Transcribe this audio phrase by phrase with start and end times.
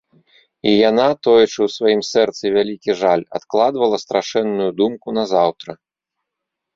[0.69, 5.71] І яна, тоячы ў сваім сэрцы вялікі жаль, адкладвала страшэнную думку на заўтра.